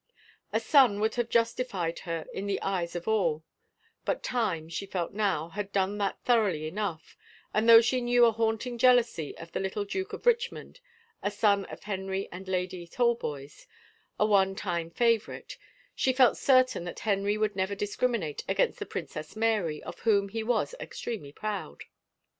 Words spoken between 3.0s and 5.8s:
all, but time, she felt now, had